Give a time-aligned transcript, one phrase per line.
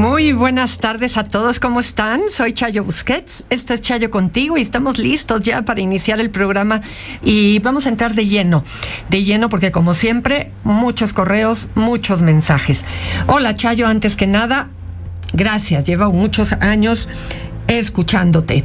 [0.00, 2.22] Muy buenas tardes a todos, ¿cómo están?
[2.30, 6.80] Soy Chayo Busquets, esto es Chayo contigo y estamos listos ya para iniciar el programa
[7.22, 8.64] y vamos a entrar de lleno,
[9.10, 12.86] de lleno porque como siempre, muchos correos, muchos mensajes.
[13.26, 14.70] Hola Chayo, antes que nada,
[15.34, 17.06] gracias, llevo muchos años
[17.68, 18.64] escuchándote.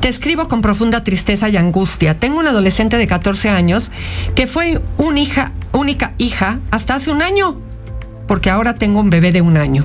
[0.00, 2.20] Te escribo con profunda tristeza y angustia.
[2.20, 3.90] Tengo una adolescente de 14 años
[4.34, 7.63] que fue una hija, única hija hasta hace un año,
[8.26, 9.84] porque ahora tengo un bebé de un año.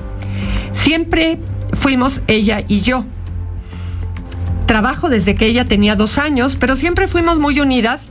[0.74, 1.40] Siempre
[1.74, 3.06] fuimos ella y yo.
[4.66, 8.08] Trabajo desde que ella tenía dos años, pero siempre fuimos muy unidas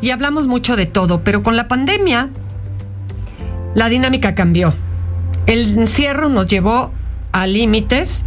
[0.00, 1.24] y hablamos mucho de todo.
[1.24, 2.28] Pero con la pandemia,
[3.74, 4.74] la dinámica cambió.
[5.46, 6.92] El encierro nos llevó
[7.32, 8.24] a límites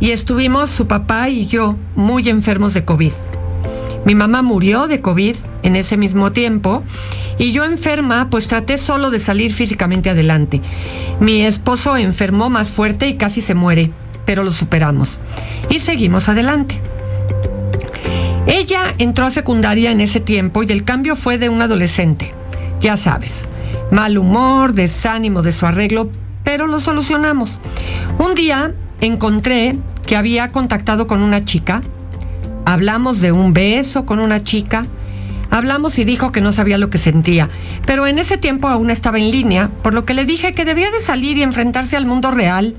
[0.00, 3.12] y estuvimos su papá y yo muy enfermos de COVID.
[4.06, 6.84] Mi mamá murió de COVID en ese mismo tiempo
[7.38, 10.60] y yo enferma pues traté solo de salir físicamente adelante.
[11.18, 13.90] Mi esposo enfermó más fuerte y casi se muere,
[14.24, 15.18] pero lo superamos
[15.68, 16.80] y seguimos adelante.
[18.46, 22.32] Ella entró a secundaria en ese tiempo y el cambio fue de un adolescente,
[22.80, 23.48] ya sabes,
[23.90, 26.10] mal humor, desánimo de su arreglo,
[26.44, 27.58] pero lo solucionamos.
[28.20, 31.82] Un día encontré que había contactado con una chica
[32.66, 34.86] Hablamos de un beso con una chica.
[35.50, 37.48] Hablamos y dijo que no sabía lo que sentía,
[37.86, 40.90] pero en ese tiempo aún estaba en línea, por lo que le dije que debía
[40.90, 42.74] de salir y enfrentarse al mundo real,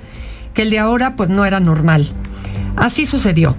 [0.53, 2.09] que el de ahora pues no era normal.
[2.75, 3.55] Así sucedió.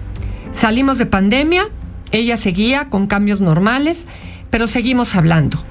[0.52, 1.64] Salimos de pandemia,
[2.12, 4.04] ella seguía con cambios normales,
[4.50, 5.64] pero seguimos hablando.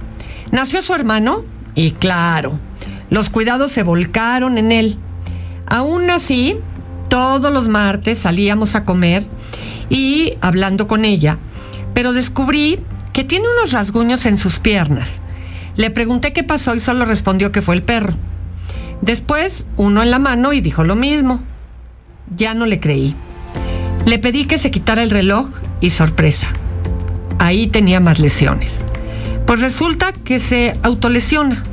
[0.51, 1.45] Nació su hermano
[1.75, 2.59] y claro,
[3.11, 4.97] los cuidados se volcaron en él.
[5.67, 6.57] Aún así,
[7.09, 9.27] todos los martes salíamos a comer
[9.89, 11.37] y hablando con ella,
[11.93, 12.79] pero descubrí
[13.13, 15.19] que tiene unos rasguños en sus piernas.
[15.75, 18.13] Le pregunté qué pasó y solo respondió que fue el perro.
[19.01, 21.43] Después, uno en la mano y dijo lo mismo.
[22.35, 23.15] Ya no le creí.
[24.05, 25.49] Le pedí que se quitara el reloj
[25.81, 26.47] y sorpresa.
[27.39, 28.71] Ahí tenía más lesiones.
[29.45, 31.63] Pues resulta que se autolesiona.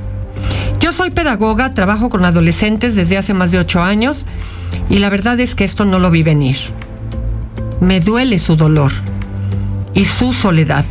[0.81, 4.27] Yo soy pedagoga, trabajo con adolescentes desde hace más de ocho años
[4.91, 6.57] y la verdad es que esto no lo vi venir.
[7.85, 8.93] Me duele su dolor
[9.93, 10.87] y su soledad,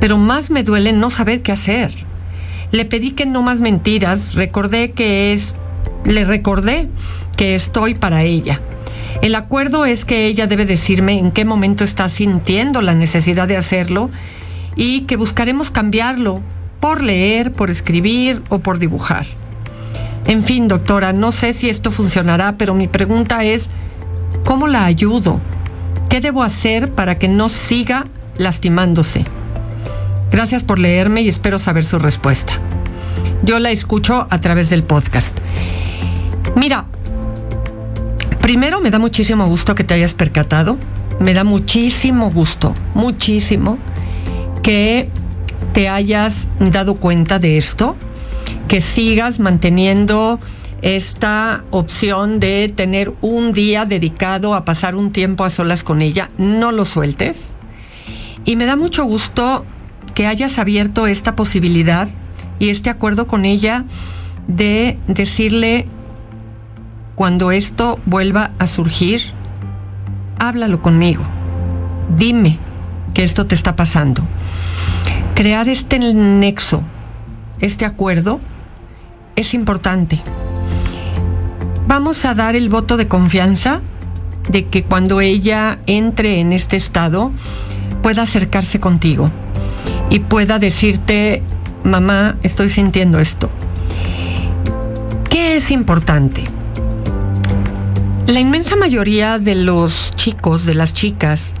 [0.00, 1.92] pero más me duele no saber qué hacer.
[2.70, 5.54] Le pedí que no más mentiras, recordé que es,
[6.06, 6.88] le recordé
[7.36, 8.62] que estoy para ella.
[9.20, 13.58] El acuerdo es que ella debe decirme en qué momento está sintiendo la necesidad de
[13.58, 14.08] hacerlo
[14.76, 16.40] y que buscaremos cambiarlo
[16.80, 19.26] por leer, por escribir o por dibujar.
[20.24, 23.68] En fin, doctora, no sé si esto funcionará, pero mi pregunta es,
[24.46, 25.42] ¿cómo la ayudo?
[26.08, 28.04] ¿Qué debo hacer para que no siga
[28.38, 29.24] lastimándose?
[30.30, 32.54] Gracias por leerme y espero saber su respuesta.
[33.42, 35.38] Yo la escucho a través del podcast.
[36.56, 36.86] Mira,
[38.40, 40.78] primero me da muchísimo gusto que te hayas percatado.
[41.20, 43.78] Me da muchísimo gusto, muchísimo,
[44.62, 45.10] que
[45.72, 47.96] te hayas dado cuenta de esto,
[48.66, 50.40] que sigas manteniendo
[50.82, 56.30] esta opción de tener un día dedicado a pasar un tiempo a solas con ella,
[56.38, 57.52] no lo sueltes.
[58.44, 59.64] Y me da mucho gusto
[60.14, 62.08] que hayas abierto esta posibilidad
[62.58, 63.84] y este acuerdo con ella
[64.46, 65.86] de decirle
[67.14, 69.22] cuando esto vuelva a surgir,
[70.38, 71.24] háblalo conmigo.
[72.16, 72.58] Dime
[73.14, 74.22] que esto te está pasando.
[75.34, 76.82] Crear este nexo,
[77.60, 78.40] este acuerdo,
[79.36, 80.20] es importante
[81.88, 83.80] vamos a dar el voto de confianza
[84.50, 87.32] de que cuando ella entre en este estado
[88.02, 89.30] pueda acercarse contigo
[90.10, 91.42] y pueda decirte,
[91.84, 93.50] mamá, estoy sintiendo esto.
[95.30, 96.44] ¿Qué es importante?
[98.26, 101.54] La inmensa mayoría de los chicos, de las chicas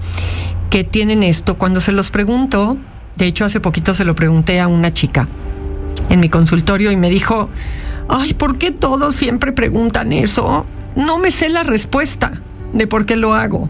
[0.68, 2.76] que tienen esto, cuando se los pregunto,
[3.16, 5.26] de hecho hace poquito se lo pregunté a una chica
[6.10, 7.48] en mi consultorio y me dijo,
[8.08, 10.66] ay, ¿por qué todos siempre preguntan eso?
[10.96, 13.68] No me sé la respuesta de por qué lo hago.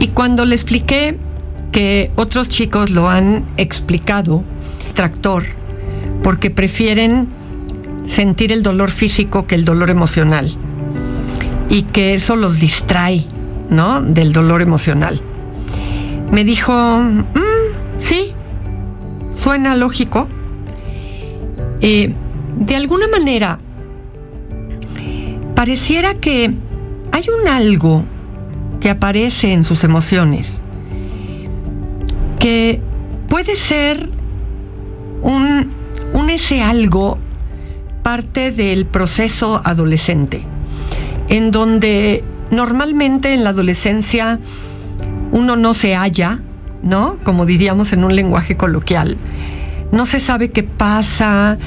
[0.00, 1.18] Y cuando le expliqué
[1.72, 4.44] que otros chicos lo han explicado,
[4.94, 5.44] tractor,
[6.22, 7.28] porque prefieren
[8.04, 10.50] sentir el dolor físico que el dolor emocional
[11.68, 13.26] y que eso los distrae,
[13.70, 14.00] ¿no?
[14.00, 15.20] Del dolor emocional.
[16.32, 17.24] Me dijo, mm,
[17.98, 18.32] sí,
[19.34, 20.28] suena lógico.
[21.80, 22.14] Eh,
[22.58, 23.58] de alguna manera,
[25.54, 26.52] pareciera que
[27.12, 28.04] hay un algo
[28.80, 30.60] que aparece en sus emociones
[32.38, 32.80] que
[33.28, 34.08] puede ser
[35.22, 35.70] un,
[36.30, 37.18] ese algo
[38.02, 40.42] parte del proceso adolescente,
[41.28, 44.38] en donde normalmente en la adolescencia
[45.32, 46.40] uno no se halla,
[46.82, 47.18] ¿no?
[47.24, 49.16] Como diríamos en un lenguaje coloquial.
[49.92, 51.58] No se sabe qué pasa,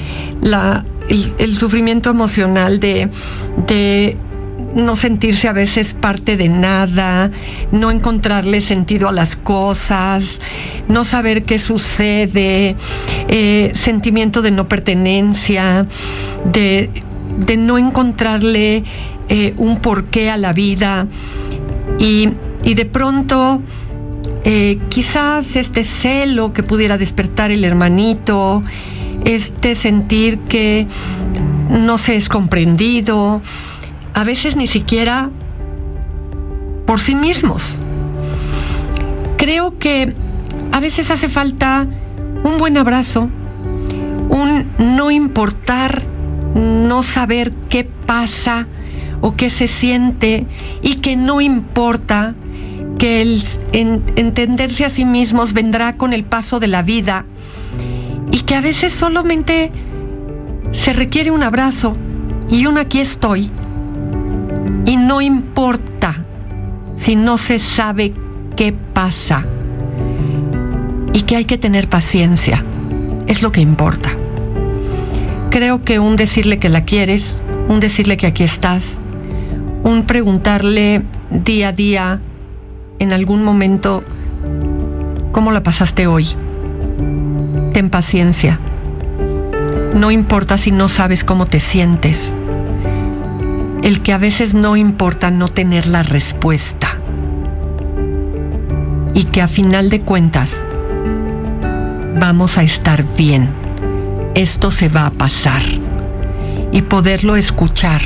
[1.08, 3.08] el, sufrimiento emocional de,
[3.66, 4.16] de
[4.74, 7.30] no sentirse a veces parte de nada,
[7.72, 10.40] no encontrarle sentido a las cosas,
[10.88, 12.76] no saber qué sucede,
[13.28, 15.86] eh, sentimiento de no pertenencia,
[16.44, 16.90] de,
[17.58, 18.84] no encontrarle
[19.28, 21.06] eh, un porqué a la vida.
[21.98, 22.30] Y,
[22.62, 23.60] de pronto
[24.44, 28.62] eh, quizás este celo que pudiera despertar el hermanito,
[29.24, 30.86] este sentir que
[31.70, 33.40] no se es comprendido,
[34.14, 35.30] a veces ni siquiera
[36.86, 37.80] por sí mismos.
[39.36, 40.14] Creo que
[40.72, 41.86] a veces hace falta
[42.42, 43.30] un buen abrazo,
[44.28, 46.02] un no importar,
[46.54, 48.66] no saber qué pasa
[49.20, 50.46] o qué se siente
[50.82, 52.34] y que no importa
[53.02, 57.24] que el entenderse a sí mismos vendrá con el paso de la vida
[58.30, 59.72] y que a veces solamente
[60.70, 61.96] se requiere un abrazo
[62.48, 63.50] y un aquí estoy
[64.86, 66.14] y no importa
[66.94, 68.12] si no se sabe
[68.54, 69.48] qué pasa
[71.12, 72.64] y que hay que tener paciencia.
[73.26, 74.10] Es lo que importa.
[75.50, 78.96] Creo que un decirle que la quieres, un decirle que aquí estás,
[79.82, 81.02] un preguntarle
[81.32, 82.20] día a día,
[83.02, 84.04] en algún momento,
[85.32, 86.28] ¿cómo la pasaste hoy?
[87.72, 88.60] Ten paciencia.
[89.94, 92.36] No importa si no sabes cómo te sientes.
[93.82, 97.00] El que a veces no importa no tener la respuesta.
[99.14, 100.64] Y que a final de cuentas
[102.20, 103.50] vamos a estar bien,
[104.36, 105.62] esto se va a pasar.
[106.70, 108.00] Y poderlo escuchar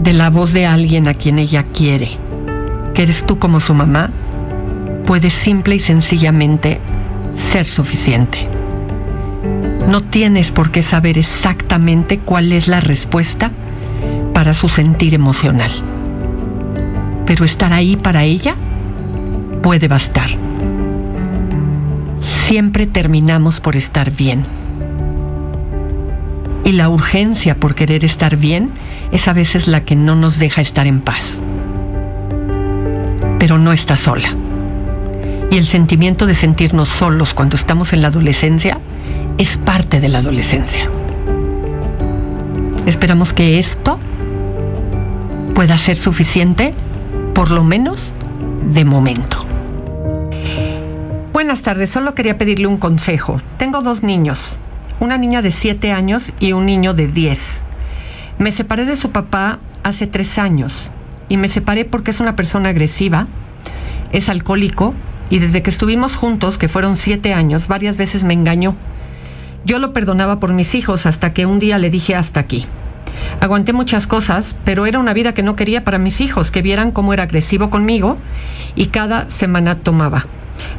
[0.00, 2.18] de la voz de alguien a quien ella quiere,
[2.94, 4.10] que eres tú como su mamá,
[5.04, 6.78] puede simple y sencillamente
[7.34, 8.48] ser suficiente.
[9.88, 13.50] No tienes por qué saber exactamente cuál es la respuesta
[14.32, 15.70] para su sentir emocional.
[17.26, 18.54] Pero estar ahí para ella
[19.62, 20.30] puede bastar.
[22.46, 24.46] Siempre terminamos por estar bien.
[26.64, 28.70] Y la urgencia por querer estar bien
[29.12, 31.42] es a veces la que no nos deja estar en paz.
[33.44, 34.30] Pero no está sola.
[35.50, 38.80] Y el sentimiento de sentirnos solos cuando estamos en la adolescencia
[39.36, 40.90] es parte de la adolescencia.
[42.86, 44.00] Esperamos que esto
[45.54, 46.72] pueda ser suficiente,
[47.34, 48.14] por lo menos
[48.72, 49.44] de momento.
[51.34, 53.42] Buenas tardes, solo quería pedirle un consejo.
[53.58, 54.40] Tengo dos niños,
[55.00, 57.62] una niña de 7 años y un niño de 10.
[58.38, 60.90] Me separé de su papá hace tres años
[61.28, 63.26] y me separé porque es una persona agresiva,
[64.12, 64.94] es alcohólico
[65.30, 68.76] y desde que estuvimos juntos, que fueron siete años, varias veces me engañó.
[69.64, 72.66] Yo lo perdonaba por mis hijos hasta que un día le dije hasta aquí.
[73.40, 76.90] Aguanté muchas cosas, pero era una vida que no quería para mis hijos, que vieran
[76.90, 78.18] cómo era agresivo conmigo
[78.74, 80.26] y cada semana tomaba.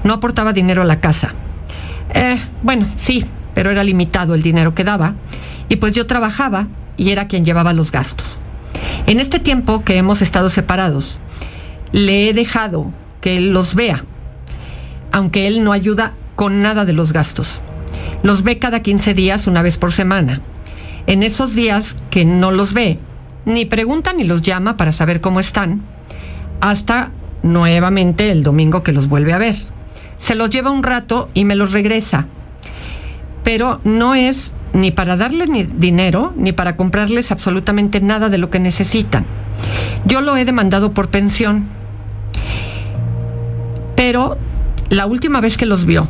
[0.04, 1.34] No aportaba dinero a la casa.
[2.14, 5.16] Eh, bueno, sí, pero era limitado el dinero que daba.
[5.70, 8.40] Y pues yo trabajaba y era quien llevaba los gastos.
[9.08, 11.20] En este tiempo que hemos estado separados,
[11.92, 14.04] le he dejado que él los vea,
[15.12, 17.62] aunque él no ayuda con nada de los gastos.
[18.24, 20.42] Los ve cada 15 días, una vez por semana
[21.08, 23.00] en esos días que no los ve,
[23.46, 25.82] ni pregunta ni los llama para saber cómo están,
[26.62, 27.12] hasta
[27.44, 29.56] nuevamente el domingo que los vuelve a ver.
[30.18, 32.28] Se los lleva un rato y me los regresa.
[33.44, 38.50] Pero no es ni para darles ni dinero, ni para comprarles absolutamente nada de lo
[38.50, 39.26] que necesitan.
[40.04, 41.70] Yo lo he demandado por pensión.
[43.96, 44.38] Pero
[44.90, 46.10] la última vez que los vio,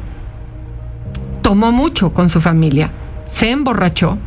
[1.44, 2.90] tomó mucho con su familia,
[3.28, 4.18] se emborrachó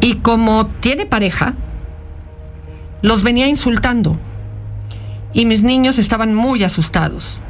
[0.00, 1.54] y como tiene pareja,
[3.02, 4.16] los venía insultando.
[5.32, 7.40] Y mis niños estaban muy asustados.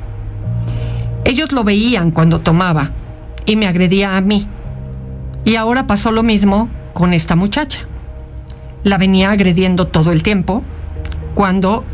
[1.25, 2.91] Ellos lo veían cuando tomaba
[3.47, 4.47] y me agredía a mí.
[5.45, 7.81] Y ahora pasó lo mismo con esta muchacha.
[8.85, 10.63] La venía agrediendo todo el tiempo
[11.35, 11.85] cuando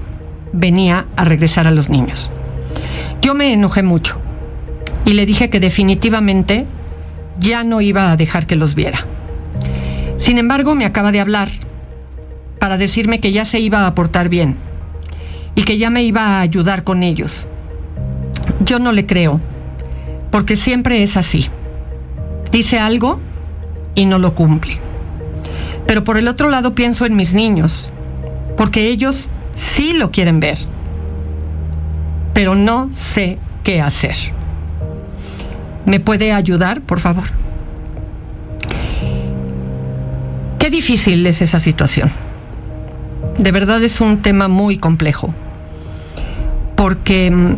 [0.53, 2.31] venía a regresar a los niños.
[3.23, 4.21] Yo me enojé mucho
[5.05, 6.67] y le dije que definitivamente
[7.39, 9.07] ya no iba a dejar que los viera.
[10.19, 11.51] Sin embargo, me acaba de hablar
[12.59, 14.57] para decirme que ya se iba a portar bien
[15.55, 17.47] y que ya me iba a ayudar con ellos.
[18.65, 19.41] Yo no le creo,
[20.31, 21.49] porque siempre es así.
[22.51, 23.21] Dice algo
[23.97, 24.79] y no lo cumple.
[25.89, 27.91] Pero por el otro lado pienso en mis niños,
[28.57, 30.59] porque ellos sí lo quieren ver,
[32.33, 34.15] pero no sé qué hacer.
[35.85, 37.25] ¿Me puede ayudar, por favor?
[40.59, 42.11] Qué difícil es esa situación.
[43.39, 45.33] De verdad es un tema muy complejo,
[46.75, 47.57] porque mm,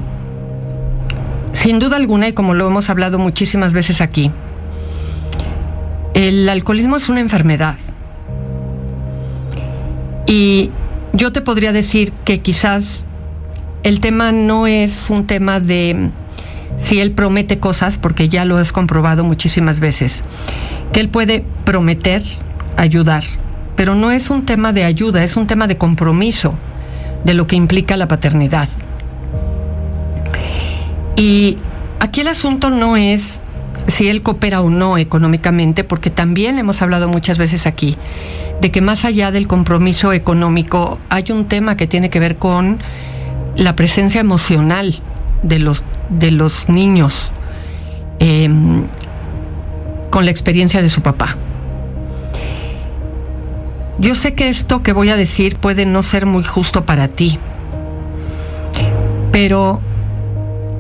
[1.53, 4.31] sin duda alguna, y como lo hemos hablado muchísimas veces aquí,
[6.19, 7.77] el alcoholismo es una enfermedad.
[10.27, 10.73] Y
[11.13, 13.05] yo te podría decir que quizás
[13.85, 16.11] el tema no es un tema de
[16.77, 20.25] si él promete cosas, porque ya lo has comprobado muchísimas veces,
[20.93, 22.25] que él puede prometer
[22.77, 23.23] ayudar,
[23.77, 26.55] pero no es un tema de ayuda, es un tema de compromiso
[27.25, 28.69] de lo que implica la paternidad.
[31.15, 31.59] Y
[32.01, 33.41] aquí el asunto no es
[33.89, 37.97] si él coopera o no económicamente, porque también hemos hablado muchas veces aquí
[38.61, 42.79] de que más allá del compromiso económico hay un tema que tiene que ver con
[43.57, 45.01] la presencia emocional
[45.43, 47.33] de los, de los niños
[48.19, 48.85] em,
[50.11, 51.37] con la experiencia de su papá.
[53.99, 57.39] Yo sé que esto que voy a decir puede no ser muy justo para ti,
[59.33, 59.81] pero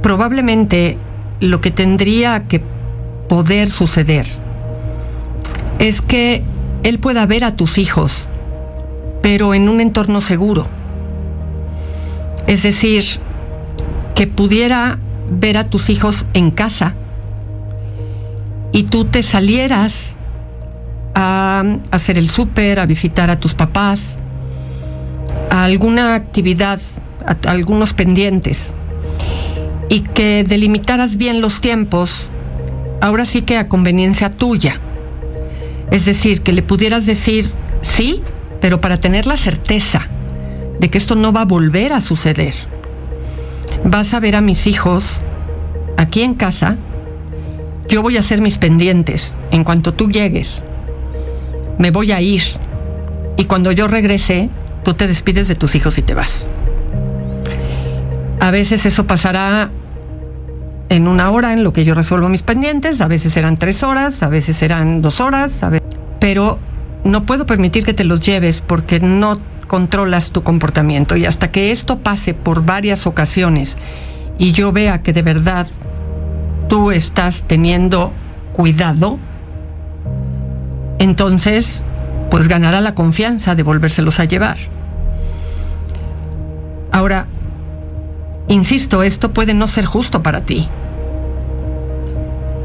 [0.02, 0.98] probablemente
[1.40, 2.62] lo que tendría que
[3.28, 4.26] poder suceder
[5.78, 6.42] es que
[6.82, 8.28] él pueda ver a tus hijos,
[9.22, 10.66] pero en un entorno seguro.
[12.46, 13.04] Es decir,
[14.14, 14.98] que pudiera
[15.30, 16.94] ver a tus hijos en casa
[18.72, 20.16] y tú te salieras
[21.14, 24.20] a hacer el súper, a visitar a tus papás,
[25.50, 26.80] a alguna actividad,
[27.26, 28.74] a algunos pendientes,
[29.88, 32.30] y que delimitaras bien los tiempos,
[33.00, 34.80] ahora sí que a conveniencia tuya.
[35.90, 37.50] Es decir, que le pudieras decir
[37.82, 38.22] sí,
[38.60, 40.08] pero para tener la certeza
[40.78, 42.54] de que esto no va a volver a suceder
[43.84, 45.20] vas a ver a mis hijos
[45.96, 46.76] aquí en casa,
[47.88, 50.62] yo voy a hacer mis pendientes en cuanto tú llegues.
[51.78, 52.42] Me voy a ir.
[53.36, 54.48] Y cuando yo regrese,
[54.84, 56.48] tú te despides de tus hijos y te vas.
[58.40, 59.70] A veces eso pasará
[60.88, 64.22] en una hora en lo que yo resuelvo mis pendientes, a veces serán tres horas,
[64.22, 65.60] a veces serán dos horas,
[66.18, 66.58] pero
[67.04, 71.70] no puedo permitir que te los lleves porque no controlas tu comportamiento y hasta que
[71.70, 73.76] esto pase por varias ocasiones
[74.38, 75.66] y yo vea que de verdad
[76.68, 78.12] tú estás teniendo
[78.54, 79.18] cuidado,
[80.98, 81.84] entonces
[82.30, 84.58] pues ganará la confianza de volvérselos a llevar.
[86.90, 87.26] Ahora,
[88.48, 90.68] insisto, esto puede no ser justo para ti,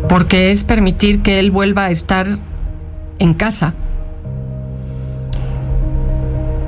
[0.10, 2.40] porque es permitir que él vuelva a estar
[3.20, 3.74] en casa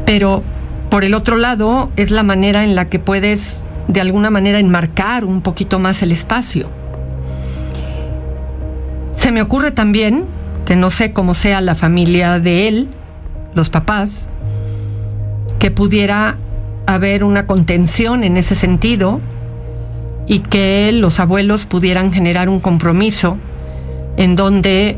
[0.06, 0.44] pero
[0.90, 5.26] por el otro lado es la manera en la que puedes de alguna manera enmarcar
[5.26, 6.70] un poquito más el espacio.
[9.16, 10.26] Se me ocurre también,
[10.66, 12.88] que no sé cómo sea la familia de él,
[13.56, 14.28] los papás,
[15.60, 16.38] que pudiera
[16.86, 19.22] haber una contención en ese sentido
[20.28, 23.38] y que los abuelos pudieran generar un compromiso
[24.18, 24.98] en donde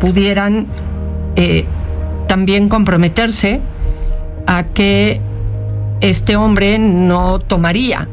[0.00, 0.66] pudieran
[1.36, 1.64] eh,
[2.28, 3.60] también comprometerse
[4.46, 5.20] a que
[6.00, 8.08] este hombre no tomaría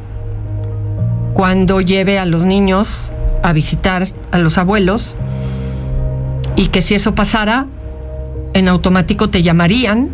[1.34, 3.04] cuando lleve a los niños
[3.44, 5.16] a visitar a los abuelos
[6.56, 7.68] y que si eso pasara,
[8.54, 10.10] en automático te llamarían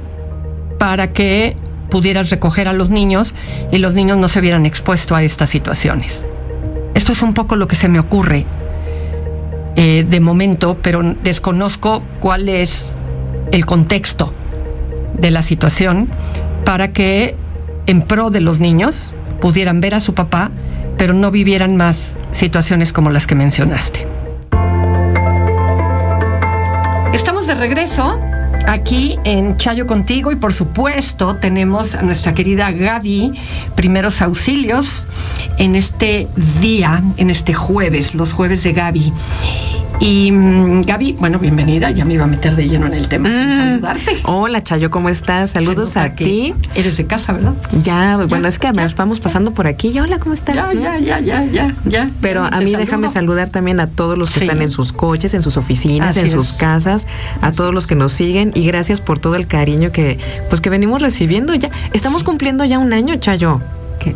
[0.77, 1.56] para que
[1.94, 3.36] pudieras recoger a los niños
[3.72, 6.24] y los niños no se vieran expuestos a estas situaciones.
[6.96, 8.48] Esto es un poco lo que se me ocurre
[9.76, 12.94] eh, de momento, pero desconozco cuál es
[13.52, 14.34] el contexto
[15.20, 16.10] de la situación
[16.66, 17.36] para que
[17.86, 20.50] en pro de los niños pudieran ver a su papá,
[20.98, 24.08] pero no vivieran más situaciones como las que mencionaste.
[27.14, 28.20] Estamos de regreso
[28.67, 33.34] aquí en Chayo contigo y por supuesto tenemos a nuestra querida Gaby,
[33.75, 35.08] primeros auxilios,
[35.58, 36.27] en este
[36.60, 39.13] día, en este jueves, los jueves de Gaby.
[40.00, 41.90] Y mm, Gaby, bueno, bienvenida.
[41.92, 43.52] Ya me iba a meter de lleno en el tema sin Mm.
[43.56, 44.18] saludarte.
[44.26, 45.52] Hola, Chayo, ¿cómo estás?
[45.52, 46.54] Saludos a ti.
[46.76, 47.54] Eres de casa, ¿verdad?
[47.84, 48.74] Ya, bueno, es que ya.
[48.74, 49.90] nos vamos pasando por aquí.
[49.94, 50.56] Y hola, ¿cómo estás?
[50.56, 50.82] Ya, ¿No?
[50.82, 52.10] ya, ya, ya, ya, ya.
[52.22, 52.78] Pero Ya, a mí saludo.
[52.80, 54.46] déjame saludar también a todos los que Sí.
[54.46, 57.08] están en sus coches, en sus oficinas, Así en sus casas,
[57.42, 60.18] a todos los que nos siguen y gracias por todo el cariño que
[60.50, 61.70] pues que venimos recibiendo ya.
[61.94, 63.62] Estamos cumpliendo ya un año, Chayo.
[64.00, 64.16] ¿Qué?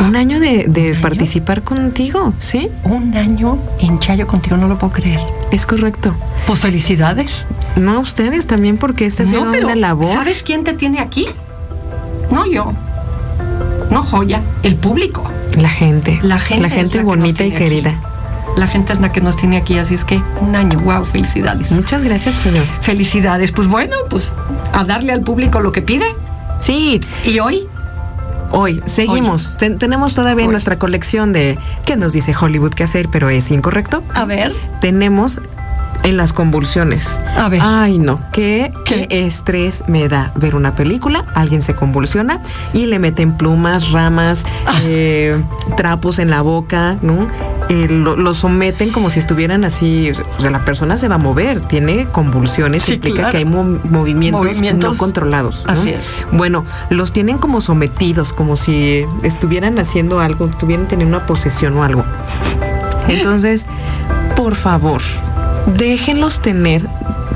[0.00, 1.02] Un año de, de ¿Un año?
[1.02, 2.68] participar contigo, ¿sí?
[2.84, 5.20] Un año en Chayo contigo, no lo puedo creer.
[5.50, 6.14] Es correcto.
[6.46, 7.46] Pues felicidades.
[7.76, 10.12] No, ustedes también porque esta sido no, una labor.
[10.12, 11.26] ¿sabes quién te tiene aquí?
[12.30, 12.72] No yo.
[13.90, 15.24] No joya, el público.
[15.56, 16.18] La gente.
[16.22, 17.56] La gente La es gente la que nos bonita y aquí.
[17.58, 17.94] querida.
[18.56, 21.70] La gente es la que nos tiene aquí, así es que un año, wow, felicidades.
[21.72, 22.62] Muchas gracias, Chayo.
[22.80, 23.52] Felicidades.
[23.52, 24.30] Pues bueno, pues
[24.72, 26.04] a darle al público lo que pide.
[26.58, 27.66] Sí, Y hoy,
[28.52, 29.56] Hoy, seguimos.
[29.58, 33.50] Ten- tenemos todavía en nuestra colección de qué nos dice Hollywood qué hacer, pero es
[33.50, 34.02] incorrecto.
[34.14, 35.40] a ver, Tenemos
[36.04, 37.20] en las convulsiones.
[37.36, 37.60] A ver.
[37.62, 39.06] Ay, no, qué, ¿Qué?
[39.08, 42.40] qué estrés me da ver una película, alguien se convulsiona
[42.72, 44.72] y le meten plumas, ramas, Ah.
[44.84, 45.36] eh,
[45.76, 47.28] trapos en la boca, ¿no?
[47.68, 51.18] Eh, lo, lo someten como si estuvieran así, o sea, la persona se va a
[51.18, 53.30] mover, tiene convulsiones, Sí, implica claro.
[53.30, 54.92] que hay mo- movimientos, Movimientos.
[54.92, 55.64] no controlados.
[55.66, 55.72] ¿no?
[55.72, 56.24] Así es.
[56.32, 61.84] Bueno, los tienen como sometidos, como si estuvieran haciendo algo, estuvieran teniendo una posesión o
[61.84, 62.04] algo.
[63.08, 63.66] Entonces,
[64.36, 65.00] por favor,
[65.66, 66.82] déjenlos tener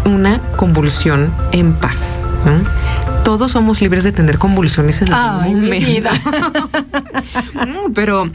[0.04, 2.26] una convulsión en paz.
[2.44, 3.22] ¿no?
[3.24, 5.86] Todos somos libres de tener convulsiones en algún momento.
[5.86, 6.10] vida.
[7.94, 8.30] Pero,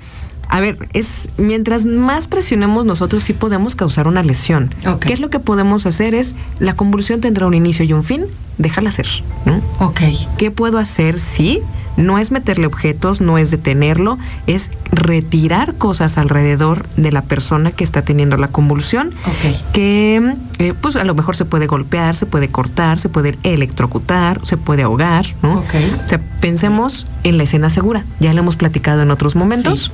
[0.52, 4.76] a ver, es mientras más presionemos nosotros sí podemos causar una lesión.
[5.00, 6.14] ¿Qué es lo que podemos hacer?
[6.14, 8.26] Es la convulsión tendrá un inicio y un fin.
[8.58, 9.08] Déjala ser.
[9.46, 9.62] ¿no?
[9.80, 10.02] ok.
[10.38, 11.22] ¿Qué puedo hacer?
[11.22, 11.62] Sí,
[11.96, 17.86] no es meterle objetos, no es detenerlo, es retirar cosas alrededor de la persona que
[17.86, 19.14] está teniendo la convulsión.
[19.26, 19.72] Ok.
[19.72, 24.46] Que eh, pues a lo mejor se puede golpear, se puede cortar, se puede electrocutar,
[24.46, 25.60] se puede ahogar, ¿no?
[25.60, 25.76] Ok.
[26.06, 28.04] O sea, pensemos en la escena segura.
[28.20, 29.94] Ya lo hemos platicado en otros momentos.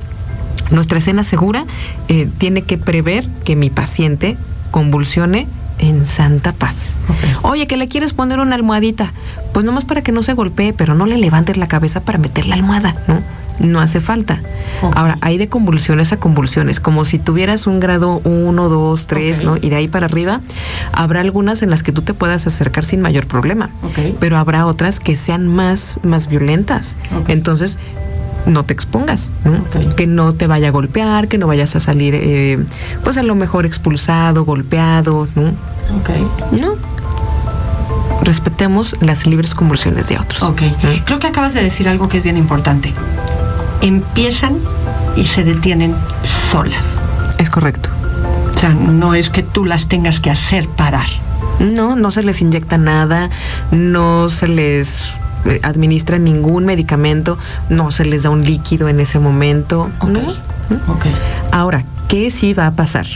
[0.70, 1.64] Nuestra escena segura
[2.08, 4.36] eh, tiene que prever que mi paciente
[4.70, 5.46] convulsione
[5.78, 6.96] en santa paz.
[7.42, 9.12] Oye, que le quieres poner una almohadita,
[9.52, 12.46] pues nomás para que no se golpee, pero no le levantes la cabeza para meter
[12.46, 13.20] la almohada, ¿no?
[13.60, 14.40] No hace falta.
[14.94, 19.44] Ahora, hay de convulsiones a convulsiones, como si tuvieras un grado 1, 2, 3, Ok.
[19.44, 19.56] ¿no?
[19.56, 20.40] Y de ahí para arriba,
[20.92, 23.70] habrá algunas en las que tú te puedas acercar sin mayor problema.
[24.20, 26.96] Pero habrá otras que sean más, más violentas.
[27.26, 27.78] Entonces,
[28.46, 29.32] no te expongas,
[29.96, 32.64] que no te vaya a golpear, que no vayas a salir, eh,
[33.04, 35.48] pues a lo mejor expulsado, golpeado, ¿no?
[35.98, 36.60] Ok.
[36.60, 36.74] No.
[38.22, 40.42] Respetemos las libres convulsiones de otros.
[40.42, 40.62] Ok.
[40.62, 41.04] ¿no?
[41.04, 42.92] Creo que acabas de decir algo que es bien importante.
[43.80, 44.56] Empiezan
[45.16, 45.94] y se detienen
[46.50, 46.98] solas.
[47.38, 47.90] Es correcto.
[48.54, 51.06] O sea, no es que tú las tengas que hacer parar.
[51.60, 53.30] No, no se les inyecta nada,
[53.70, 55.10] no se les
[55.48, 59.90] eh, administra ningún medicamento, no se les da un líquido en ese momento.
[60.00, 60.08] Ok.
[60.08, 60.92] ¿no?
[60.92, 61.06] Ok.
[61.52, 63.06] Ahora, ¿qué sí va a pasar?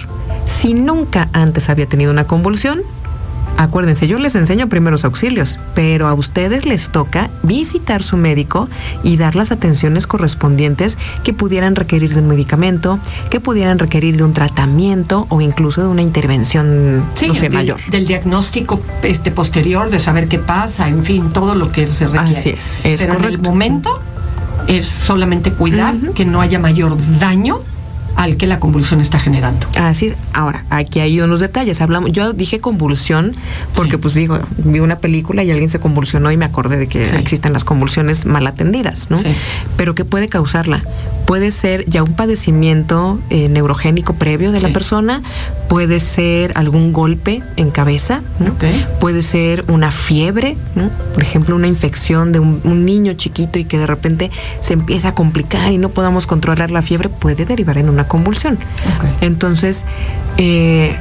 [0.44, 2.82] Si nunca antes había tenido una convulsión,
[3.56, 8.68] acuérdense, yo les enseño primeros auxilios, pero a ustedes les toca visitar su médico
[9.02, 12.98] y dar las atenciones correspondientes que pudieran requerir de un medicamento,
[13.30, 17.52] que pudieran requerir de un tratamiento o incluso de una intervención, Sí, no sé, del,
[17.52, 17.80] mayor.
[17.90, 22.38] del diagnóstico este posterior, de saber qué pasa, en fin, todo lo que se requiere.
[22.38, 24.00] Así es, es Pero en el momento
[24.66, 27.60] es solamente cuidar que no haya mayor daño
[28.22, 29.66] al que la convulsión está generando.
[29.76, 30.14] Así es.
[30.32, 31.80] Ahora, aquí hay unos detalles.
[31.82, 33.34] Hablamos, yo dije convulsión
[33.74, 33.98] porque Sí.
[33.98, 37.16] pues digo, vi una película y alguien se convulsionó y me acordé de que Sí.
[37.16, 39.18] existen las convulsiones mal atendidas, ¿no?
[39.18, 39.34] Sí.
[39.76, 40.82] Pero ¿qué puede causarla?
[41.26, 45.22] Puede ser ya un padecimiento eh, neurogénico previo de la persona,
[45.68, 48.54] puede ser algún golpe en cabeza, ¿no?
[49.00, 50.90] Puede ser una fiebre, ¿no?
[51.14, 54.30] por ejemplo, una infección de un, un niño chiquito y que de repente
[54.60, 58.58] se empieza a complicar y no podamos controlar la fiebre, puede derivar en una convulsión.
[59.22, 59.86] Entonces,
[60.36, 60.94] eh,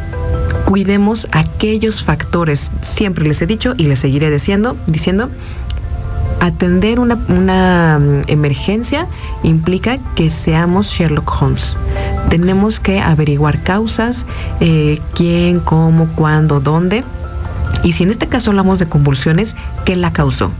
[0.63, 5.30] cuidemos aquellos factores, siempre les he dicho y les seguiré diciendo, diciendo
[6.39, 9.08] atender una, una, mm, emergencia
[9.43, 11.76] implica que seamos Sherlock Holmes.
[12.30, 14.26] Tenemos que averiguar causas,
[14.62, 17.04] eh, quién, cómo, cuándo, dónde.
[17.84, 20.52] Y si en este caso hablamos de convulsiones, ¿qué la causó?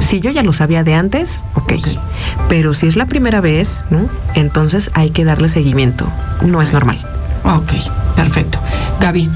[0.00, 1.72] Si yo ya lo sabía de antes, ok.
[1.72, 1.88] Ok.
[2.48, 4.08] Pero si es la primera vez, ¿no?
[4.34, 6.06] entonces hay que darle seguimiento.
[6.42, 6.98] No es normal.
[7.44, 7.72] Ok,
[8.14, 8.58] perfecto.
[9.00, 9.30] Gaby,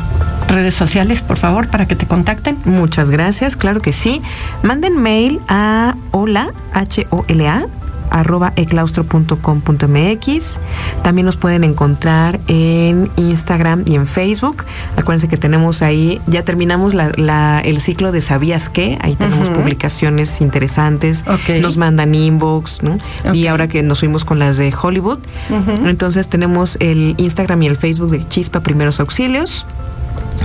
[0.48, 2.58] redes sociales, por favor, para que te contacten.
[2.64, 4.22] Muchas gracias, claro que sí.
[4.62, 7.66] Manden mail a hola, H-O-L-A,
[8.10, 10.58] arroba eclaustro.com.mx.
[11.02, 14.64] También nos pueden encontrar en Instagram y en Facebook.
[14.96, 18.98] Acuérdense que tenemos ahí, ya terminamos el ciclo de ¿Sabías qué?
[19.00, 21.24] Ahí tenemos publicaciones interesantes.
[21.60, 22.98] Nos mandan inbox, ¿no?
[23.32, 25.18] Y ahora que nos fuimos con las de Hollywood.
[25.84, 29.66] Entonces tenemos el Instagram y el Facebook de Chispa Primeros Auxilios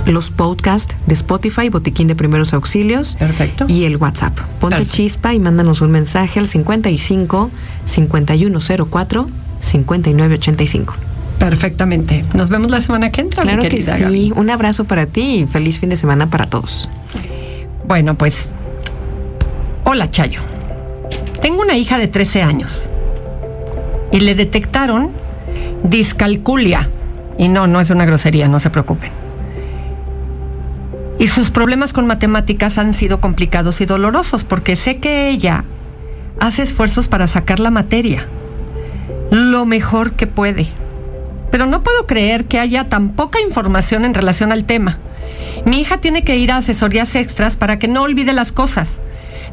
[0.06, 3.16] los podcasts de Spotify, Botiquín de Primeros Auxilios.
[3.16, 3.66] Perfecto.
[3.68, 4.38] Y el WhatsApp.
[4.60, 7.50] Ponte chispa y mándanos un mensaje al 55
[7.84, 9.28] 5104
[9.60, 10.94] 5985.
[11.38, 12.24] Perfectamente.
[12.34, 13.42] Nos vemos la semana que entra.
[13.42, 14.32] Claro que sí.
[14.34, 16.88] Un abrazo para ti y feliz fin de semana para todos.
[17.86, 18.50] Bueno, pues.
[19.84, 20.40] Hola, Chayo.
[21.40, 22.88] Tengo una hija de 13 años
[24.12, 25.10] y le detectaron
[25.82, 26.88] discalculia.
[27.38, 29.21] Y no, no es una grosería, no se preocupen.
[31.18, 35.64] Y sus problemas con matemáticas han sido complicados y dolorosos porque sé que ella
[36.40, 38.26] hace esfuerzos para sacar la materia
[39.32, 40.68] lo mejor que puede.
[41.50, 44.98] Pero no puedo creer que haya tan poca información en relación al tema.
[45.64, 49.00] Mi hija tiene que ir a asesorías extras para que no olvide las cosas.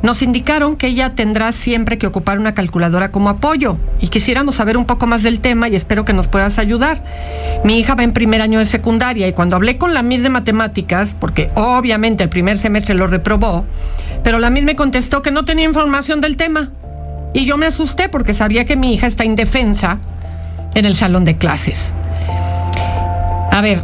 [0.02, 4.78] Nos indicaron que ella tendrá siempre que ocupar una calculadora como apoyo y quisiéramos saber
[4.78, 7.04] un poco más del tema y espero que nos puedas ayudar.
[7.66, 10.30] Mi hija va en primer año de secundaria y cuando hablé con la MIS de
[10.30, 13.66] matemáticas, porque obviamente el primer semestre lo reprobó,
[14.24, 16.70] pero la MIS me contestó que no tenía información del tema.
[17.34, 20.00] Y yo me asusté porque sabía que mi hija está indefensa
[20.76, 21.94] en el salón de clases.
[23.52, 23.84] A ver,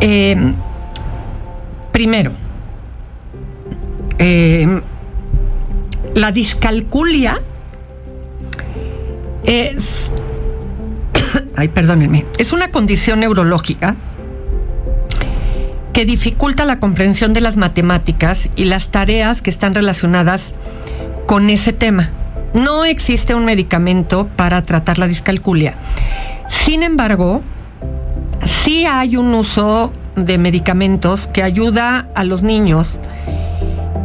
[0.00, 0.54] em,
[1.92, 2.30] primero,
[4.18, 4.80] eh,
[6.14, 7.40] la discalculia
[9.44, 10.10] es,
[11.56, 13.96] ay, perdónenme, es una condición neurológica
[15.92, 20.54] que dificulta la comprensión de las matemáticas y las tareas que están relacionadas
[21.26, 22.10] con ese tema.
[22.54, 25.74] No existe un medicamento para tratar la discalculia.
[26.48, 27.42] Sin embargo,
[28.64, 32.98] sí hay un uso de medicamentos que ayuda a los niños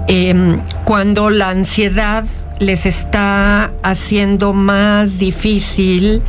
[0.08, 2.26] Em, cuando la ansiedad
[2.60, 6.22] les está haciendo más difícil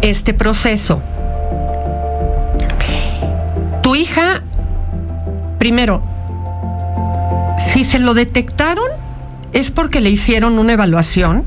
[0.00, 1.02] este proceso.
[3.82, 4.42] Tu hija,
[5.58, 6.02] primero,
[7.72, 8.88] si se lo detectaron,
[9.52, 11.44] es porque le hicieron una evaluación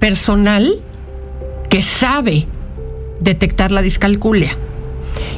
[0.00, 0.82] personal
[1.68, 2.46] que sabe
[3.20, 4.56] detectar la discalculia.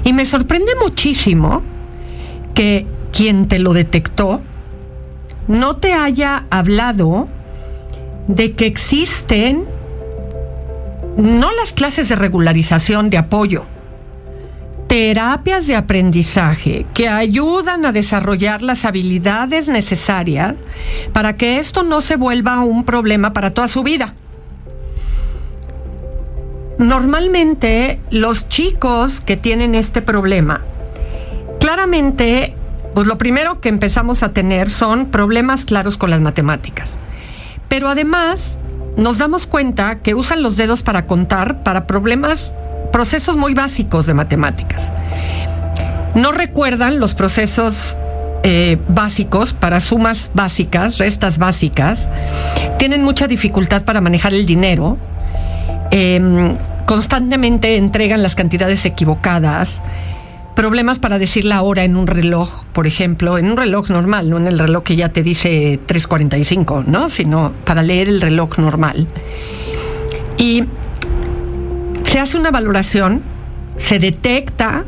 [0.04, 1.62] Y me sorprende muchísimo
[2.54, 4.40] que quien te lo detectó
[5.48, 7.28] no te haya hablado
[8.28, 9.64] de que existen
[11.16, 13.64] no las clases de regularización de apoyo,
[14.86, 20.54] terapias de aprendizaje que ayudan a desarrollar las habilidades necesarias
[21.12, 24.14] para que esto no se vuelva un problema para toda su vida.
[26.78, 30.62] Normalmente los chicos que tienen este problema
[31.58, 32.54] claramente
[32.94, 36.96] pues lo primero que empezamos a tener son problemas claros con las matemáticas.
[37.68, 38.58] Pero además
[38.96, 42.52] nos damos cuenta que usan los dedos para contar para problemas,
[42.92, 44.90] procesos muy básicos de matemáticas.
[46.14, 47.96] No recuerdan los procesos
[48.42, 52.08] eh, básicos para sumas básicas, restas básicas.
[52.78, 54.96] Tienen mucha dificultad para manejar el dinero.
[55.90, 59.80] Em, constantemente entregan las cantidades equivocadas
[60.58, 64.38] problemas para decir la hora en un reloj, por ejemplo, en un reloj normal, no
[64.38, 67.08] en el reloj que ya te dice 3.45, ¿no?
[67.08, 69.06] Sino para leer el reloj normal.
[70.36, 70.64] Y
[72.02, 73.22] se hace una valoración,
[73.76, 74.84] se detecta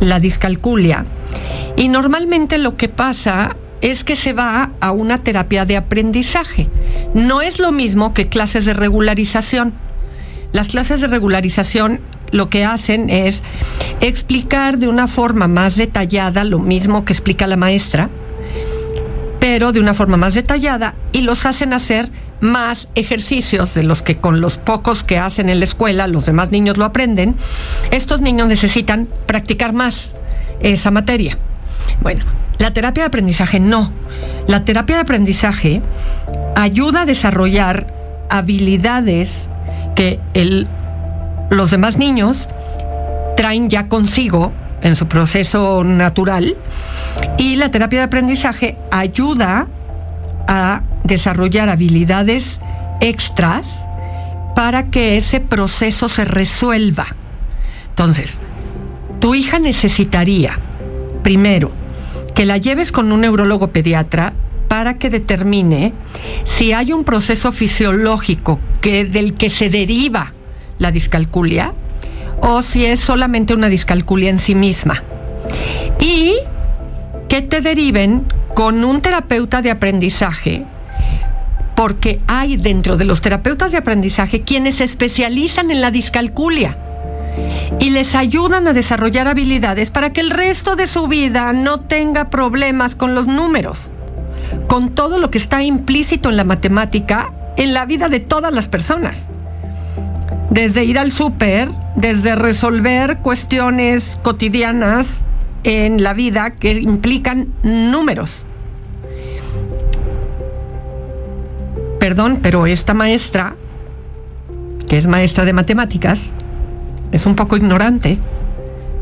[0.00, 1.06] la discalculia
[1.74, 6.68] y normalmente lo que pasa es que se va a una terapia de aprendizaje.
[7.14, 9.72] No es lo mismo que clases de regularización.
[10.52, 12.02] Las clases de regularización
[12.32, 13.42] lo que hacen es
[14.00, 18.10] explicar de una forma más detallada lo mismo que explica la maestra,
[19.38, 24.16] pero de una forma más detallada y los hacen hacer más ejercicios de los que
[24.16, 27.36] con los pocos que hacen en la escuela los demás niños lo aprenden.
[27.92, 30.14] Estos niños necesitan practicar más
[30.60, 31.38] esa materia.
[32.00, 32.24] Bueno,
[32.58, 33.92] la terapia de aprendizaje no.
[34.46, 35.82] La terapia de aprendizaje
[36.56, 37.92] ayuda a desarrollar
[38.28, 39.48] habilidades
[39.94, 40.68] que el
[41.52, 42.48] los demás niños
[43.36, 46.56] traen ya consigo en su proceso natural
[47.38, 49.68] y la terapia de aprendizaje ayuda
[50.48, 52.60] a desarrollar habilidades
[53.00, 53.66] extras
[54.56, 57.06] para que ese proceso se resuelva.
[57.90, 58.38] Entonces,
[59.20, 60.58] tu hija necesitaría,
[61.22, 61.70] primero,
[62.34, 64.32] que la lleves con un neurólogo pediatra
[64.68, 65.92] para que determine
[66.44, 70.32] si hay un proceso fisiológico que, del que se deriva
[70.82, 71.72] la discalculia
[72.40, 75.02] o si es solamente una discalculia en sí misma.
[76.00, 76.34] Y
[77.28, 80.64] que te deriven con un terapeuta de aprendizaje,
[81.74, 86.76] porque hay dentro de los terapeutas de aprendizaje quienes se especializan en la discalculia
[87.80, 92.28] y les ayudan a desarrollar habilidades para que el resto de su vida no tenga
[92.28, 93.90] problemas con los números,
[94.66, 98.68] con todo lo que está implícito en la matemática en la vida de todas las
[98.68, 99.26] personas.
[100.52, 105.24] Desde ir al súper, desde resolver cuestiones cotidianas
[105.64, 108.44] en la vida que implican números.
[111.98, 113.56] Perdón, pero esta maestra,
[114.86, 116.34] que es maestra de matemáticas,
[117.12, 118.18] es un poco ignorante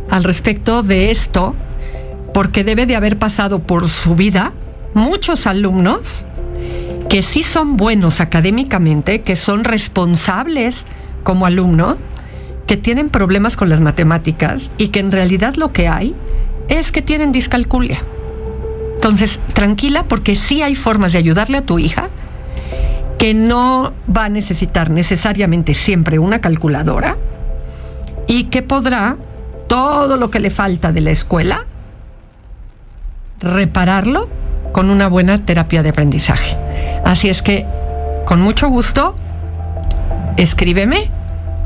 [0.09, 1.57] al respecto de esto,
[2.33, 4.53] porque debe de haber pasado por su vida
[4.95, 6.25] muchos alumnos
[7.09, 10.85] que sí son buenos académicamente, que son responsables
[11.23, 11.97] como alumno,
[12.67, 16.15] que tienen problemas con las matemáticas y que en realidad lo que hay
[16.69, 18.03] es que tienen discalculia.
[18.95, 22.09] Entonces, tranquila porque sí hay formas de ayudarle a tu hija
[23.19, 27.19] que no va a necesitar necesariamente siempre una calculadora,
[28.31, 29.17] y que podrá
[29.67, 31.67] todo lo que le falta de la escuela
[33.41, 34.29] repararlo
[34.73, 36.57] con una buena terapia de aprendizaje.
[37.05, 37.67] Así es que,
[38.27, 39.17] con mucho gusto,
[40.43, 41.11] escríbeme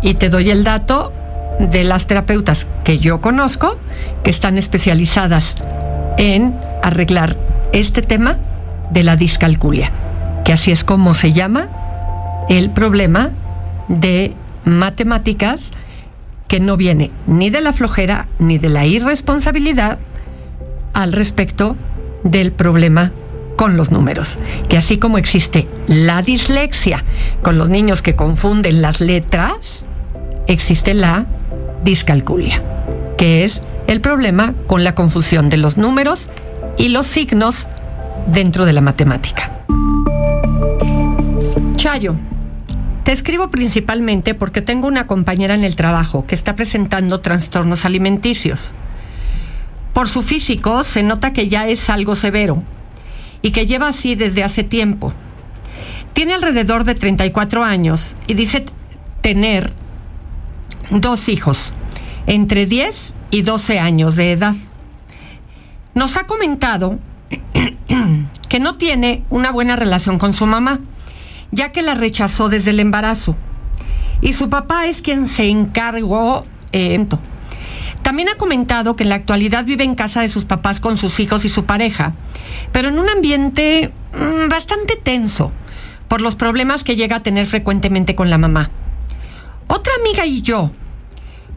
[0.03, 1.13] y te doy el dato
[1.61, 3.79] de las terapeutas que yo conozco
[4.25, 5.55] que están especializadas
[6.19, 7.37] en arreglar
[7.73, 8.39] este tema
[8.91, 9.93] de la discalculia,
[10.45, 11.69] que así es como se llama
[12.49, 13.31] el problema
[13.89, 14.35] de
[14.65, 15.71] matemáticas
[16.49, 19.99] que no viene ni de la flojera ni de la irresponsabilidad
[20.93, 21.77] al respecto
[22.25, 23.13] del problema
[23.57, 24.39] con los números.
[24.69, 27.05] Que así como existe la dislexia
[27.43, 29.85] con los niños que confunden las letras,
[30.47, 31.27] existe la
[31.85, 32.63] discalculia,
[33.17, 36.29] que es el problema con la confusión de los números
[36.79, 37.67] y los signos
[38.27, 39.61] dentro de la matemática.
[41.77, 42.15] Chayo,
[43.05, 48.71] te escribo principalmente porque tengo una compañera en el trabajo que está presentando trastornos alimenticios.
[49.93, 52.63] Por su físico se nota que ya es algo severo
[53.45, 55.13] y que lleva así desde hace tiempo.
[56.15, 58.65] Tiene alrededor de 34 años y dice
[59.21, 59.71] tener
[60.91, 61.75] dos hijos,
[62.27, 64.55] entre 10 y 12 años de edad.
[65.95, 66.99] Nos ha comentado
[68.49, 70.81] que no tiene una buena relación con su mamá
[71.51, 73.37] ya que la rechazó desde el embarazo.
[74.23, 76.45] Y su papá es quien se encargó.
[76.73, 77.07] Eh,
[78.05, 81.19] también ha comentado que en la actualidad vive en casa de sus papás con sus
[81.19, 82.13] hijos y su pareja,
[82.71, 85.51] pero en un ambiente mm, bastante tenso
[86.07, 88.71] por los problemas que llega a tener frecuentemente con la mamá.
[89.69, 90.71] Otra amiga y yo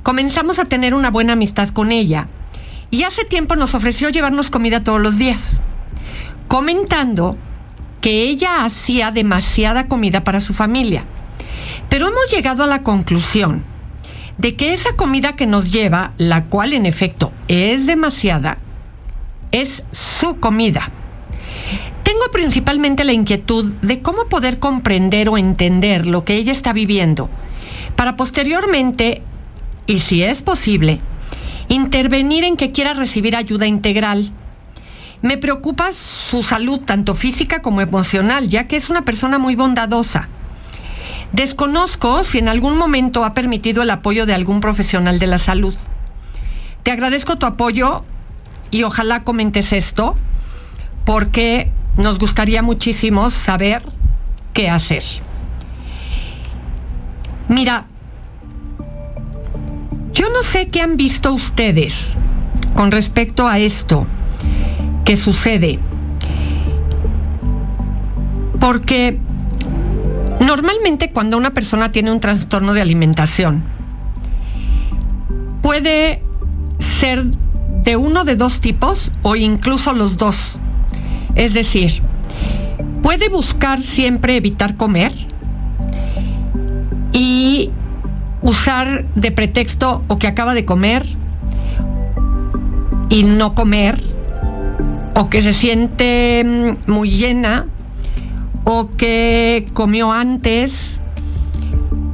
[0.03, 2.29] comenzamos a tener una buena amistad con ella
[2.91, 5.57] y hace tiempo nos ofreció llevarnos comida todos los días,
[6.47, 7.35] comentando
[7.99, 11.03] que ella hacía demasiada comida para su familia.
[11.89, 13.65] Pero hemos llegado a la conclusión
[14.37, 18.57] de que esa comida que nos lleva, la cual en efecto es demasiada,
[19.51, 20.91] es su comida.
[22.03, 27.29] Tengo principalmente la inquietud de cómo poder comprender o entender lo que ella está viviendo,
[27.95, 29.21] para posteriormente,
[29.87, 30.99] y si es posible,
[31.67, 34.31] intervenir en que quiera recibir ayuda integral
[35.21, 40.29] me preocupa su salud, tanto física como emocional, ya que es una persona muy bondadosa.
[41.31, 45.75] Desconozco si en algún momento ha permitido el apoyo de algún profesional de la salud.
[46.83, 48.03] Te agradezco tu apoyo
[48.71, 50.15] y ojalá comentes esto,
[51.05, 53.83] porque nos gustaría muchísimo saber
[54.53, 55.03] qué hacer.
[57.47, 57.85] Mira,
[60.13, 62.17] yo no sé qué han visto ustedes
[62.73, 64.07] con respecto a esto
[65.07, 65.79] ¿Qué sucede.
[68.59, 69.17] Porque
[70.47, 73.63] normalmente cuando una persona tiene un trastorno de alimentación,
[75.61, 76.23] puede
[76.79, 77.25] ser
[77.83, 80.53] de uno de dos tipos o incluso los dos.
[81.35, 82.01] Es decir,
[83.03, 85.11] puede buscar siempre evitar comer
[87.11, 87.69] y
[88.41, 91.05] usar de pretexto o que acaba de comer
[93.09, 94.01] y no comer
[95.13, 97.65] o que se siente mm, muy llena,
[98.69, 100.99] o que comió antes,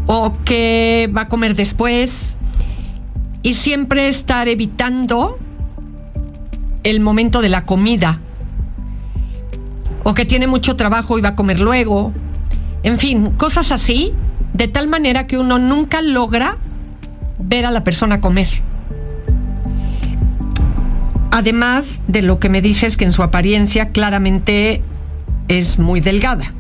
[0.06, 2.38] o que va a comer después,
[3.42, 5.40] y siempre estar evitando
[6.84, 8.20] el momento de la comida.
[10.06, 12.12] o que tiene mucho trabajo y va a comer luego.
[12.84, 14.12] En fin, cosas así,
[14.54, 16.58] de tal manera que uno nunca logra
[17.40, 18.50] ver a la persona comer.
[21.32, 24.84] Además de lo que me dices que en su apariencia claramente
[25.48, 26.54] es muy delgada.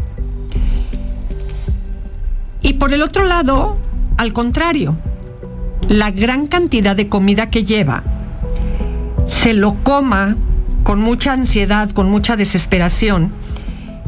[2.61, 3.77] Y por el otro lado,
[4.17, 4.97] al contrario,
[5.89, 8.03] la gran cantidad de comida que lleva
[9.27, 10.37] se lo coma
[10.83, 13.31] con mucha ansiedad, con mucha desesperación,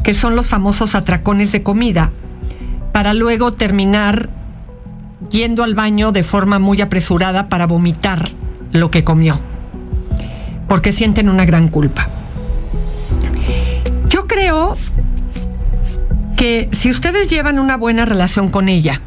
[0.02, 2.12] que son los famosos atracones de comida,
[2.92, 4.30] para luego terminar
[5.30, 8.28] yendo al baño de forma muy apresurada para vomitar
[8.72, 9.40] lo que comió,
[10.68, 12.08] porque sienten una gran culpa.
[14.26, 14.76] Creo
[16.36, 19.00] que si ustedes llevan una buena relación con ella,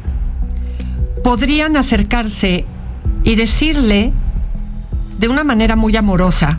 [1.22, 2.64] podrían acercarse
[3.24, 4.12] y decirle
[5.18, 6.58] de una manera muy amorosa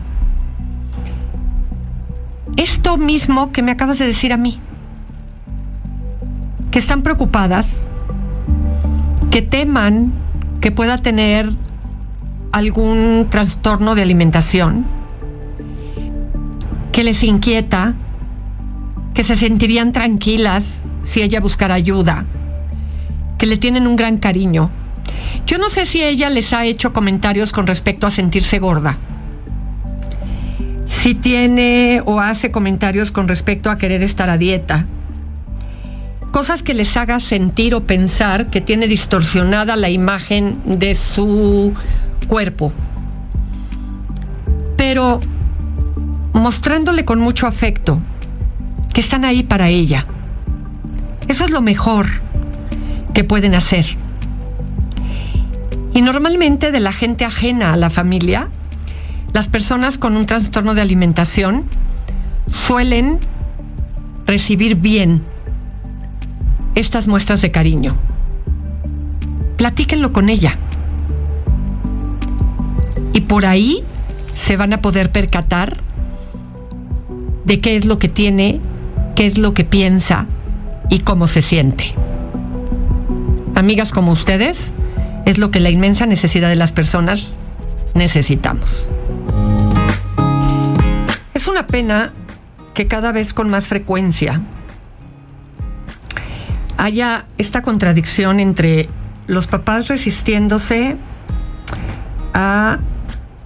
[2.56, 4.60] esto mismo que me acabas de decir a mí,
[6.70, 7.86] que están preocupadas,
[9.30, 10.12] que teman
[10.60, 11.50] que pueda tener
[12.52, 14.84] algún trastorno de alimentación,
[16.92, 17.94] que les inquieta,
[19.14, 22.24] que se sentirían tranquilas si ella buscara ayuda,
[23.38, 24.70] que le tienen un gran cariño.
[25.46, 28.98] Yo no sé si ella les ha hecho comentarios con respecto a sentirse gorda.
[30.86, 34.86] Si tiene o hace comentarios con respecto a querer estar a dieta.
[36.30, 41.74] Cosas que les haga sentir o pensar que tiene distorsionada la imagen de su
[42.26, 42.72] cuerpo.
[44.76, 45.20] Pero
[46.32, 47.98] mostrándole con mucho afecto
[48.92, 50.06] que están ahí para ella.
[51.28, 52.06] Eso es lo mejor
[53.14, 53.86] que pueden hacer.
[55.94, 58.48] Y normalmente de la gente ajena a la familia,
[59.32, 61.64] las personas con un trastorno de alimentación
[62.48, 63.18] suelen
[64.26, 65.22] recibir bien
[66.74, 67.94] estas muestras de cariño.
[69.56, 70.58] Platíquenlo con ella.
[73.12, 73.82] Y por ahí
[74.34, 75.78] se van a poder percatar
[77.44, 78.60] de qué es lo que tiene
[79.14, 80.26] qué es lo que piensa
[80.88, 81.94] y cómo se siente.
[83.54, 84.72] Amigas como ustedes,
[85.26, 87.32] es lo que la inmensa necesidad de las personas
[87.94, 88.90] necesitamos.
[91.34, 92.12] Es una pena
[92.74, 94.40] que cada vez con más frecuencia
[96.78, 98.88] haya esta contradicción entre
[99.26, 100.96] los papás resistiéndose
[102.34, 102.78] a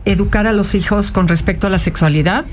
[0.04, 2.44] educar a los hijos con respecto a la sexualidad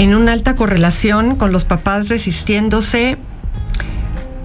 [0.00, 3.18] en una alta correlación con los papás resistiéndose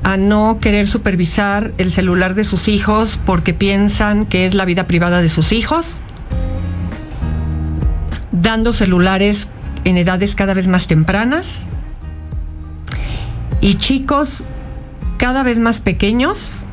[0.03, 4.85] a no querer supervisar el celular de sus hijos porque piensan que es la vida
[4.85, 5.99] privada de sus hijos,
[8.33, 9.47] dando celulares
[9.85, 11.67] en edades cada vez más tempranas
[13.61, 14.43] y chicos
[15.15, 16.65] cada vez más pequeños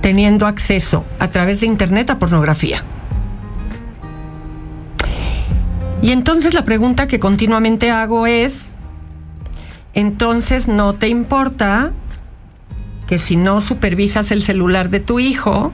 [0.00, 2.82] teniendo acceso a través de Internet a pornografía.
[6.04, 8.74] Y entonces la pregunta que continuamente hago es,
[9.94, 11.92] entonces no te importa
[13.06, 15.72] que si no supervisas el celular de tu hijo,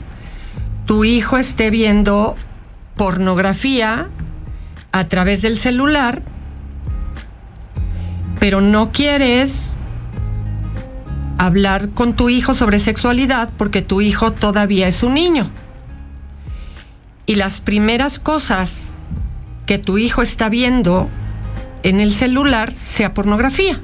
[0.87, 2.37] tu hijo esté viendo
[2.95, 4.09] pornografía
[4.93, 6.23] a través del celular,
[8.39, 9.73] pero no quieres
[11.39, 15.51] hablar con tu hijo sobre sexualidad porque tu hijo todavía es un niño.
[17.27, 18.90] Y las primeras cosas
[19.71, 21.09] que tu hijo está viendo
[21.85, 23.81] en el celular sea pornografía.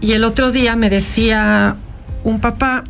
[0.00, 1.76] Y el otro día me decía
[2.24, 2.82] un papá,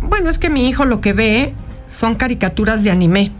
[0.00, 1.52] bueno, es que mi hijo lo que ve
[1.88, 3.32] son caricaturas de anime.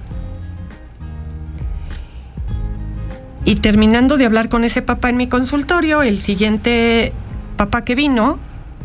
[3.47, 7.15] Y terminando de hablar con ese papá en mi consultorio, el siguiente
[7.57, 8.39] papá que vino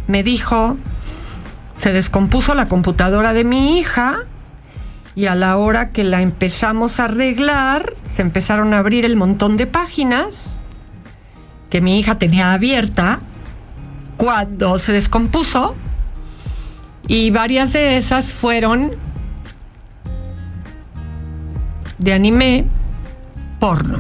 [0.07, 0.77] me dijo,
[1.75, 4.25] se descompuso la computadora de mi hija
[5.19, 9.57] y a la hora que la empezamos a arreglar, se empezaron a abrir el montón
[9.57, 10.53] de páginas
[11.69, 13.19] que mi hija tenía abierta
[14.15, 15.75] cuando se descompuso
[17.05, 18.91] y varias de esas fueron
[21.97, 22.63] de anime
[23.59, 23.99] porno.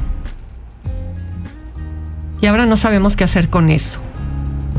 [2.39, 3.99] Y ahora no sabemos qué hacer con eso.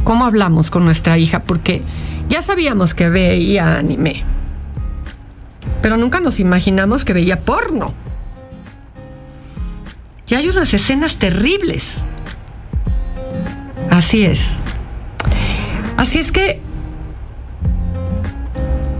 [0.05, 1.41] ¿Cómo hablamos con nuestra hija?
[1.41, 1.83] Porque
[2.31, 4.25] ya sabíamos que veía anime
[5.83, 7.95] pero nunca nos imaginamos que veía porno.
[10.27, 11.97] Y hay unas escenas terribles.
[13.91, 14.53] Así es.
[15.97, 16.61] Así es que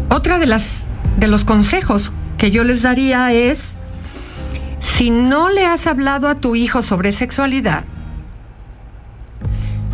[0.09, 0.87] otra de las
[1.19, 3.75] de los consejos que yo les daría es
[4.81, 7.85] si no le has hablado a tu hijo sobre sexualidad,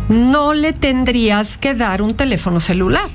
[0.09, 3.09] no le tendrías que dar un teléfono celular.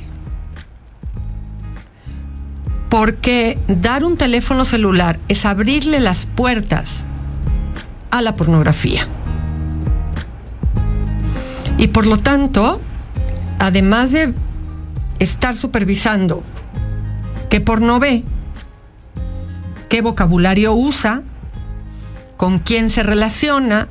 [2.93, 7.07] Porque dar un teléfono celular es abrirle las puertas
[8.11, 9.09] a la pornografía.
[11.79, 12.83] Y por lo tanto,
[13.59, 14.35] además de
[15.21, 16.43] estar supervisando
[17.49, 18.25] qué porno ve,
[19.89, 21.23] qué vocabulario usa,
[22.37, 23.89] con quién se relaciona,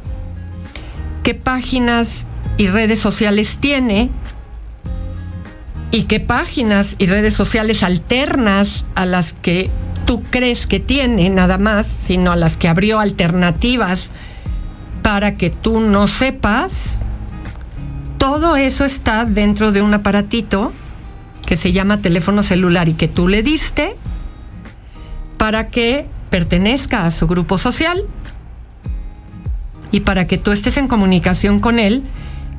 [1.23, 2.27] qué páginas
[2.57, 4.11] y redes sociales tiene
[5.91, 9.69] y qué páginas y redes sociales alternas a las que
[10.05, 14.09] tú crees que tiene nada más, sino a las que abrió alternativas
[15.03, 17.01] para que tú no sepas.
[18.17, 20.71] Todo eso está dentro de un aparatito
[21.45, 23.95] que se llama teléfono celular y que tú le diste
[25.37, 28.05] para que pertenezca a su grupo social
[29.91, 32.03] y para que tú estés en comunicación con él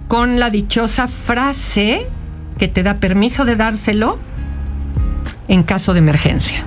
[0.08, 2.06] con la dichosa frase
[2.62, 4.20] que te da permiso de dárselo
[5.48, 6.64] en caso de emergencia.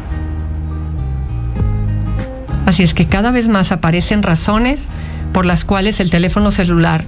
[2.66, 4.88] Así es que cada vez más aparecen razones
[5.32, 7.06] por las cuales el teléfono celular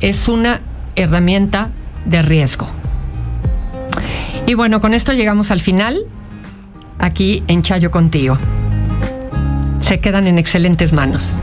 [0.00, 0.60] es una
[0.96, 1.70] herramienta
[2.04, 2.66] de riesgo.
[4.46, 5.96] Y bueno, con esto llegamos al final,
[6.98, 8.36] aquí en Chayo contigo.
[9.80, 11.36] Se quedan en excelentes manos.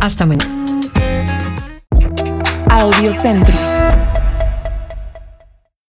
[0.00, 0.54] Hasta mañana.
[2.70, 3.56] Audio Centro.